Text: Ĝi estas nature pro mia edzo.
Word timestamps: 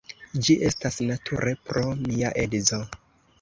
Ĝi 0.45 0.53
estas 0.69 0.97
nature 1.09 1.53
pro 1.69 1.85
mia 2.09 2.33
edzo. 2.47 2.81